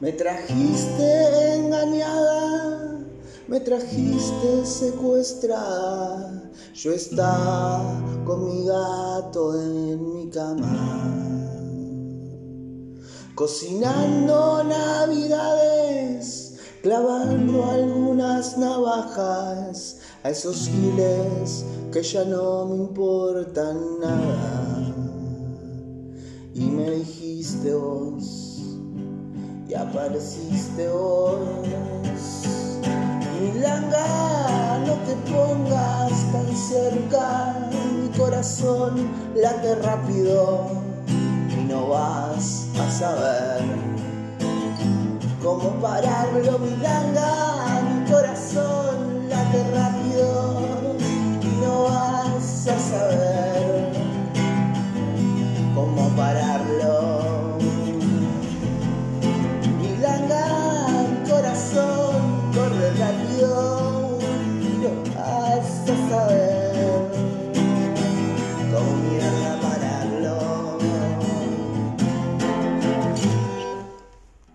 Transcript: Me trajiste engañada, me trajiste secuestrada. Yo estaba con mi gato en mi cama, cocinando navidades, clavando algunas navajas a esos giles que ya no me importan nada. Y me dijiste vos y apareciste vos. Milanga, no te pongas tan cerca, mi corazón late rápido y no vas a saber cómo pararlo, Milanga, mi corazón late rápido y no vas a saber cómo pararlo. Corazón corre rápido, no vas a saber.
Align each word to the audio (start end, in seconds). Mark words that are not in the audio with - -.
Me 0.00 0.12
trajiste 0.12 1.56
engañada, 1.56 3.04
me 3.48 3.60
trajiste 3.60 4.64
secuestrada. 4.64 6.50
Yo 6.72 6.90
estaba 6.92 8.02
con 8.24 8.46
mi 8.46 8.64
gato 8.64 9.60
en 9.60 10.14
mi 10.14 10.30
cama, 10.30 11.04
cocinando 13.34 14.64
navidades, 14.64 16.56
clavando 16.82 17.66
algunas 17.66 18.56
navajas 18.56 19.98
a 20.22 20.30
esos 20.30 20.66
giles 20.66 21.62
que 21.92 22.02
ya 22.02 22.24
no 22.24 22.64
me 22.64 22.76
importan 22.76 24.00
nada. 24.00 24.94
Y 26.54 26.62
me 26.62 26.90
dijiste 26.90 27.74
vos 27.74 28.50
y 29.70 29.74
apareciste 29.74 30.88
vos. 30.88 31.38
Milanga, 33.40 34.78
no 34.86 34.94
te 35.06 35.14
pongas 35.30 36.10
tan 36.32 36.56
cerca, 36.56 37.68
mi 37.70 38.08
corazón 38.18 39.08
late 39.34 39.76
rápido 39.76 40.66
y 41.08 41.64
no 41.68 41.88
vas 41.88 42.66
a 42.78 42.90
saber 42.90 43.62
cómo 45.42 45.70
pararlo, 45.80 46.58
Milanga, 46.58 47.82
mi 47.88 48.10
corazón 48.10 49.28
late 49.28 49.64
rápido 49.72 50.60
y 51.42 51.64
no 51.64 51.84
vas 51.84 52.66
a 52.66 52.78
saber 52.78 53.92
cómo 55.74 56.08
pararlo. 56.16 56.99
Corazón 63.40 64.10
corre 64.10 64.20
rápido, 64.20 64.90
no 64.90 65.14
vas 65.14 65.90
a 65.90 66.10
saber. 66.10 66.49